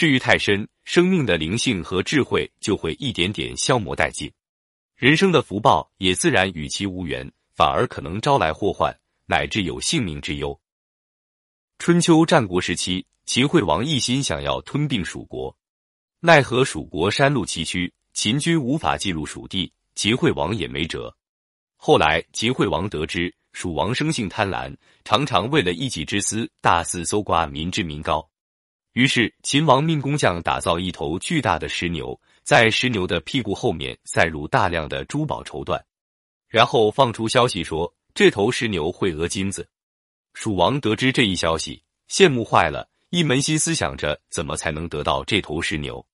[0.00, 4.32] 嗜欲太深，生命的灵性和智慧就会一点点消磨殆尽，
[4.96, 10.58] 人生的福报也自然与其无缘，反而可能招来祸患，乃至有性命之忧。
[11.78, 15.54] 春秋战国时期，秦惠王一心想要吞并蜀国，
[16.20, 21.14] 奈何蜀国山路崎岖，秦军无法进入蜀地，秦惠王也没辙。
[21.76, 24.74] 后来，秦惠王得知蜀王生性贪婪，
[25.04, 28.26] 常常为了一己之私，大肆搜刮民脂民膏。
[28.92, 35.80] 于是，秦王命工匠打造一头巨大的石牛，在石牛的屁股后面塞入大量的珠宝绸缎，
[36.48, 39.68] 然后放出消息说这头石牛会讹金子。
[40.34, 46.04] 蜀王得知这一消息，羡慕坏了，一门心思想着怎么才能得到这头石牛。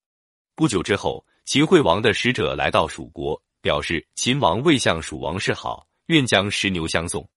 [0.54, 3.40] 不久之后，秦惠王的使者来到蜀国。
[3.62, 7.28] 表示秦王未向蜀王示好，愿将石牛相送。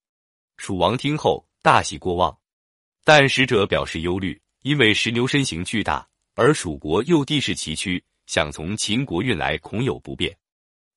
[0.58, 2.38] 蜀王听后大喜过望，
[3.04, 10.36] 但使者表示忧虑，因为石牛身形巨大，而蜀国又地势崎岖，想从秦国运来恐有不便。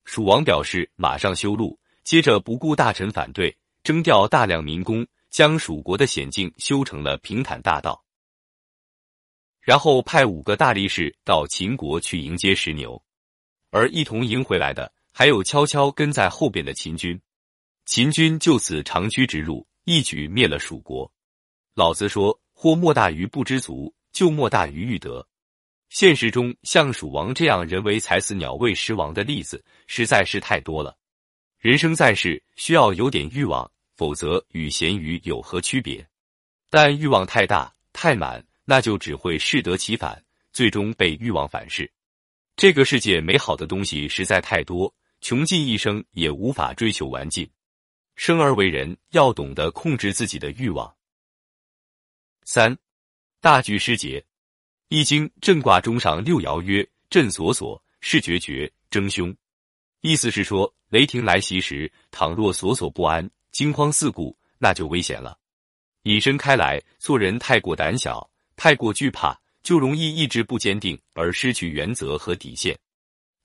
[0.05, 8.03] 蜀王表示马上修路，接着不顾大臣反对，征调大量民工，将蜀国的险境修成了平坦大道，
[9.61, 13.01] 然后派五个大力士到秦国去迎接石牛，
[13.71, 14.91] 而一同迎回来的。
[15.15, 17.21] 还有悄悄跟在后边的秦军，
[17.85, 21.09] 秦军就此长驱直入，一举灭了蜀国。
[21.75, 25.27] 老子说：“或莫大于不知足，就莫大于欲得。”
[25.91, 30.97] 现实中，像蜀王这样人为财死、鸟为食亡的例子实在是太多了。
[31.59, 36.07] 人生在世，需要有点欲望，否则与咸鱼有何区别？
[36.69, 41.91] 但欲望太大、太满，那就只会适得其反，最终被欲望反噬。
[42.55, 44.95] 这个世界美好的东西实在太多。
[45.19, 47.45] 穷尽一生也无法追求完尽。
[48.15, 50.95] 生而为人，要懂得控制自己的欲望。
[52.45, 52.77] 三，
[53.39, 54.19] 大局失节，
[54.89, 59.35] 《易经》震卦中上六爻曰：“震所所，是决绝，争凶。”
[60.01, 65.37] 意思是说，雷霆来袭时，倘若所所不安、惊慌四顾，那就危险了。
[66.03, 72.77] 引申开来，做人太过胆小、太过惧怕，就容易意志不坚定，而失去原则和底线。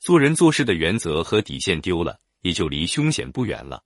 [0.01, 3.77] 做人做事的原则和底线丢了，也就离凶险不远了。《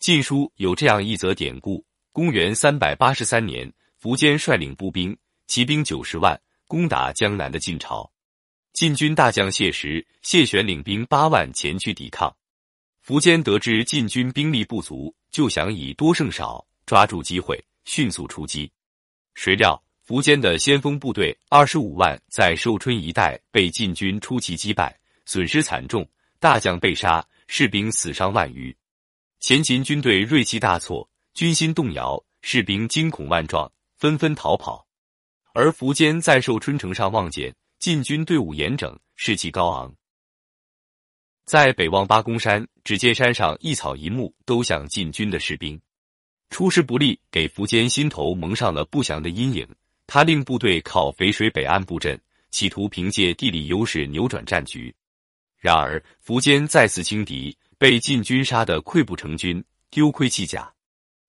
[0.00, 5.14] 晋书》有这样一则典故：公元三百八十三年，苻坚率领步兵，
[5.46, 8.10] 骑兵九十万，攻打江南的晋朝。
[8.72, 12.34] 晋军大将谢石、谢玄领兵八万前去抵抗。
[13.06, 18.70] 苻坚得知晋军兵力不足，就想以多胜少，抓住机会迅速出击。
[19.34, 24.98] 谁料苻坚的先锋部队二十五万在寿春一带被晋军出奇击败。
[25.26, 28.74] 损失惨重，大将被杀，士兵死伤万余。
[29.40, 34.86] 前秦军队锐气大挫，军心动摇，士兵惊恐万状，纷纷逃跑。
[35.52, 39.94] 而苻坚在寿春城上望见晋军队伍严整，士气高昂。
[41.44, 45.78] 在北望八公山，只见山上一草一木都像晋军的士兵。
[46.48, 49.68] 出师不利，给苻坚心头蒙上了不祥的阴影。
[50.06, 52.18] 他令部队靠淝水北岸布阵，
[52.50, 54.92] 企图凭借地理优势扭转战局。
[55.58, 60.72] 然而，苻坚再次轻敌，被晋军杀得溃不成军，丢盔弃甲。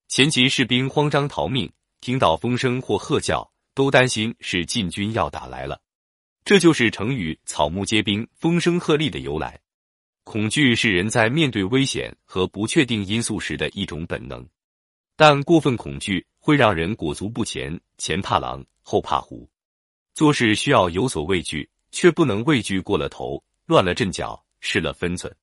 [0.07, 1.71] 前秦士兵慌张逃命，
[2.01, 5.79] 听到风声或喝叫，都担心是晋军要打来了。
[6.43, 9.59] 这就是成语“草木皆兵，风声鹤唳”的由来。
[10.23, 14.43] 恐惧是人在面对危险和不确定因素时的一种本能，
[15.15, 19.47] 但过分恐惧会让人裹足不前，前怕狼，后怕虎。
[20.15, 23.43] 做事需要有所畏惧，却不能畏惧过了头。
[23.67, 25.33] 乱了阵脚，失了分寸。